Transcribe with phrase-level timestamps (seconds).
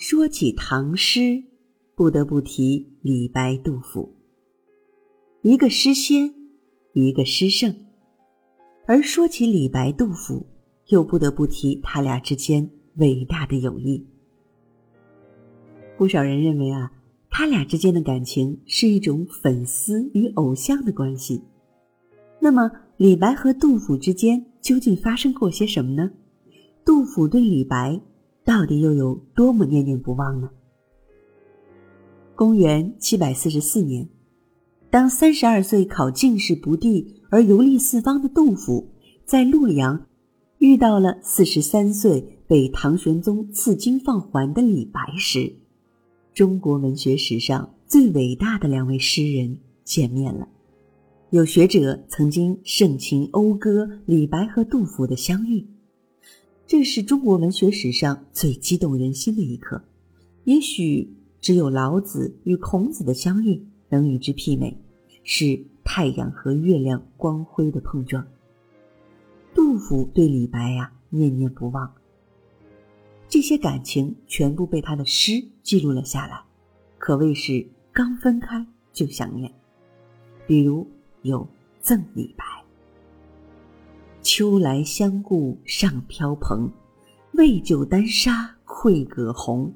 [0.00, 1.42] 说起唐诗，
[1.96, 4.14] 不得不提李白、杜甫，
[5.42, 6.32] 一个诗仙，
[6.92, 7.74] 一个诗圣。
[8.86, 10.46] 而说起李白、杜甫，
[10.86, 14.06] 又不得不提他俩之间伟大的友谊。
[15.96, 16.92] 不少人认为啊，
[17.28, 21.42] 他俩之间的感情是一种粉丝与偶像的关系。
[22.38, 26.12] 那么，李白和杜甫之间究竟发生过些什么呢？
[26.84, 28.00] 杜甫对李白。
[28.48, 30.48] 到底又有多么念念不忘呢？
[32.34, 34.08] 公元七百四十四年，
[34.88, 38.88] 当三十二岁考进士不第而游历四方的杜甫，
[39.26, 40.06] 在洛阳
[40.56, 45.56] 遇到了四十三岁被唐玄宗赐金放还的李白时，
[46.32, 50.48] 中国文学史上最伟大的两位诗人见面了。
[51.28, 55.66] 有学者曾经盛情讴歌李白和杜甫的相遇。
[56.68, 59.82] 这是中国文学史上最激动人心的一刻，
[60.44, 61.10] 也许
[61.40, 64.76] 只有老子与孔子的相遇能与之媲美，
[65.24, 68.28] 是太阳和月亮光辉的碰撞。
[69.54, 71.90] 杜甫对李白呀念念不忘，
[73.30, 76.42] 这些感情全部被他的诗记录了下来，
[76.98, 79.50] 可谓是刚分开就想念。
[80.46, 80.86] 比如
[81.22, 81.40] 有
[81.80, 82.44] 《赠李白》。
[84.38, 86.70] 秋来相顾上飘蓬，
[87.32, 89.74] 为酒丹砂愧葛洪。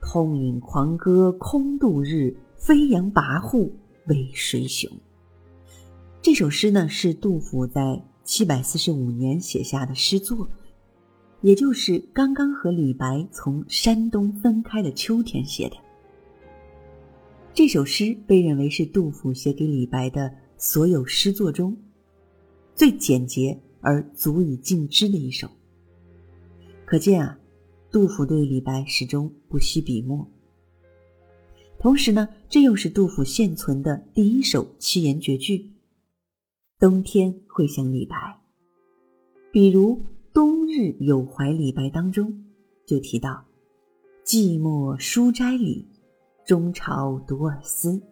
[0.00, 3.68] 痛饮狂歌空度日，飞扬跋扈
[4.06, 4.88] 为谁雄？
[6.22, 10.48] 这首诗呢，是杜甫在七百四十五年写下的诗作，
[11.40, 15.76] 也就是刚刚和李白从山东分开的秋天写的。
[17.52, 21.76] 这首诗被认为是杜甫写给李白的所有诗作中
[22.76, 23.60] 最简洁。
[23.80, 25.48] 而足以尽之的一首，
[26.84, 27.38] 可见啊，
[27.90, 30.28] 杜甫对李白始终不惜笔墨。
[31.78, 35.70] 同时呢，这又是杜甫现存的第一首七言绝句。
[36.78, 38.16] 冬天会想李白，
[39.52, 39.96] 比如
[40.32, 42.44] 《冬日有怀李白》当中
[42.84, 43.44] 就提到
[44.24, 45.86] ：“寂寞书斋里，
[46.44, 48.02] 中朝独尔思。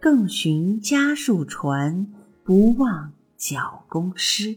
[0.00, 2.12] 更寻家书传，
[2.42, 4.56] 不忘角公诗。”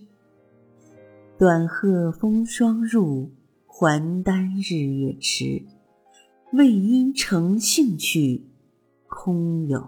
[1.35, 3.31] 短鹤风霜入，
[3.66, 5.66] 还丹日月迟。
[6.51, 8.44] 未因乘兴去，
[9.07, 9.83] 空有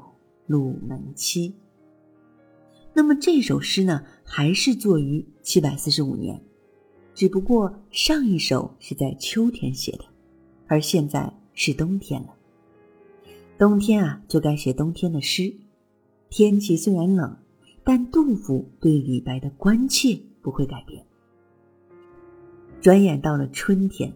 [0.47, 1.53] 鹿门期。
[2.95, 6.41] 那么这首诗呢，还是作于七百四十五年，
[7.13, 10.06] 只不过上一首是在秋天写的，
[10.66, 12.29] 而现在是冬天了。
[13.59, 15.56] 冬天啊，就该写冬天的诗。
[16.27, 17.38] 天气虽然冷，
[17.83, 21.06] 但杜甫对李白的关切不会改变。
[22.85, 24.13] 转眼到了春天，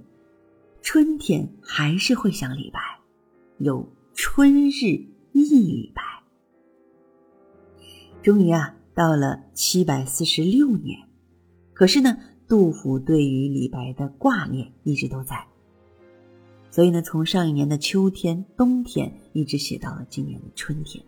[0.84, 2.80] 春天还是会想李白，
[3.58, 6.04] 有“春日忆李白”。
[8.22, 11.00] 终于啊，到了七百四十六年，
[11.74, 12.16] 可是呢，
[12.48, 15.48] 杜甫对于李白的挂念一直都在，
[16.70, 21.04] 所以呢，从上一年的秋天、冬天，一直写到了今年的春天。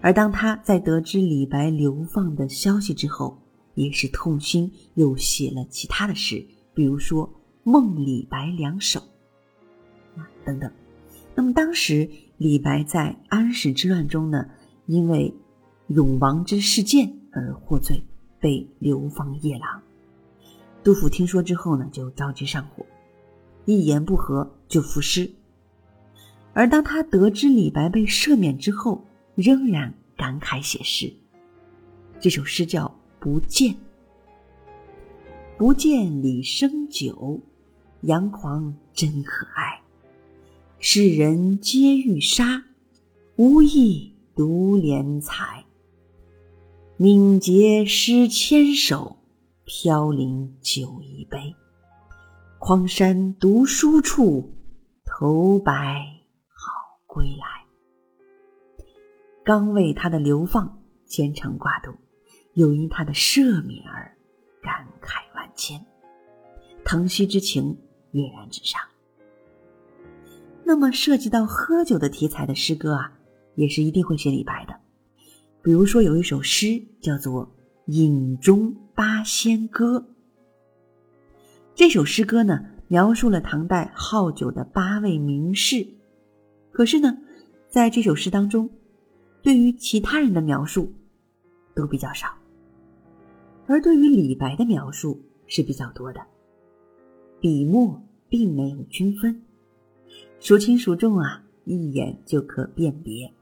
[0.00, 3.38] 而当他在得知李白流放的消息之后，
[3.74, 7.26] 也是痛心，又写了其他的诗，比如说
[7.62, 9.00] 《梦李白两首》
[10.20, 10.70] 啊等等。
[11.34, 14.50] 那么当时李白在安史之乱中呢，
[14.86, 15.34] 因为
[15.86, 18.02] 永王之事件而获罪，
[18.38, 19.82] 被流放夜郎。
[20.84, 22.84] 杜甫听说之后呢，就着急上火，
[23.64, 25.30] 一言不合就赋诗。
[26.52, 31.10] 而当他得知李白被赦免之后，仍然感慨写诗。
[32.20, 32.94] 这首诗叫。
[33.22, 33.76] 不见，
[35.56, 37.40] 不见李生久，
[38.00, 39.80] 杨狂真可爱。
[40.80, 42.64] 世人皆欲杀，
[43.36, 45.64] 无意独怜才。
[46.96, 49.16] 敏捷诗千首，
[49.66, 51.54] 飘零酒一杯。
[52.58, 54.52] 匡山读书处，
[55.04, 56.04] 头白
[56.48, 58.84] 好归来。
[59.44, 61.92] 刚为他的流放牵肠挂肚。
[62.54, 64.16] 又因他的赦免而
[64.62, 65.84] 感慨万千，
[66.84, 67.76] 疼惜之情
[68.12, 68.80] 跃然纸上。
[70.64, 73.12] 那么涉及到喝酒的题材的诗歌啊，
[73.56, 74.74] 也是一定会写李白的。
[75.62, 77.46] 比如说有一首诗叫做
[77.86, 79.98] 《饮中八仙歌》，
[81.74, 85.86] 这首诗歌呢描述了唐代好酒的八位名士。
[86.70, 87.16] 可是呢，
[87.68, 88.70] 在这首诗当中，
[89.42, 90.92] 对于其他人的描述
[91.74, 92.28] 都比较少。
[93.72, 96.20] 而对于李白的描述是比较多的，
[97.40, 97.98] 笔墨
[98.28, 99.40] 并没有均分，
[100.38, 103.32] 孰轻孰重啊，一眼就可辨别。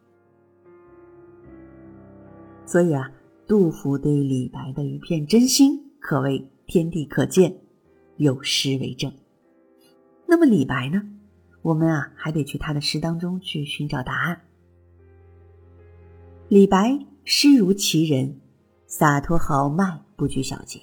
[2.65, 3.11] 所以啊，
[3.49, 7.57] 杜甫对李白的一片真心，可谓天地可见，
[8.17, 9.13] 有诗为证。
[10.29, 11.03] 那么李白呢？
[11.63, 14.43] 我们啊，还得去他的诗当中去寻找答案。
[16.49, 18.39] 李白诗如其人，
[18.87, 20.79] 洒脱豪迈，不拘小节。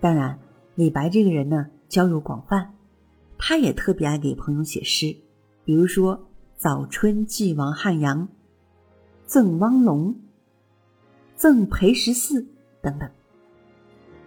[0.00, 0.36] 当然，
[0.74, 2.74] 李白这个人呢，交友广泛，
[3.38, 5.14] 他也特别爱给朋友写诗，
[5.64, 6.16] 比如说
[6.56, 8.22] 《早春寄王汉阳》
[9.24, 10.08] 《赠汪龙》
[11.36, 12.42] 《赠裴十四》
[12.82, 13.08] 等等。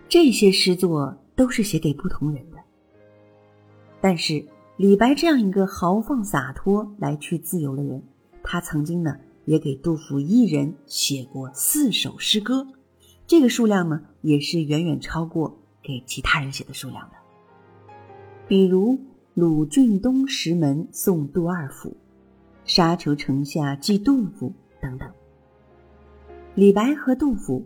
[0.08, 2.58] 这些诗作都是写给不同人的。
[4.00, 8.02] 但是李白这样一个豪放洒脱、来去自由的人，
[8.42, 12.66] 他曾经呢，也给杜甫一人写过四首诗歌，
[13.28, 15.60] 这个数量呢，也是远远超过。
[15.84, 17.16] 给其他人写的数量的，
[18.46, 18.92] 比如
[19.36, 21.90] 《鲁郡东石门送杜二府》
[22.66, 24.50] 《沙丘城下寄杜甫》
[24.82, 25.10] 等等。
[26.56, 27.66] 李白和杜甫，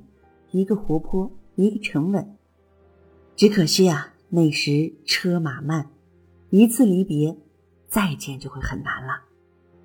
[0.52, 2.38] 一个活泼，一个沉稳。
[3.36, 5.90] 只可惜啊，那时车马慢，
[6.52, 7.36] 一次离别，
[7.88, 9.20] 再见就会很难了。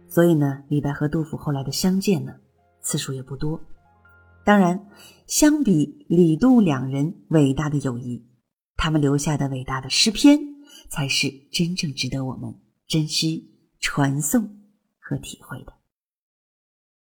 [0.08, 2.34] 所以呢，李白和杜甫后来的相见呢，
[2.82, 3.58] 次数也不多。
[4.46, 4.88] 当然，
[5.26, 8.24] 相比李杜两人伟大的友谊，
[8.76, 10.38] 他们留下的伟大的诗篇，
[10.88, 12.54] 才是真正值得我们
[12.86, 13.50] 珍惜、
[13.80, 14.48] 传颂
[15.00, 15.75] 和体会的。